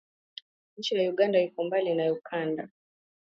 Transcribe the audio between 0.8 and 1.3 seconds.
ya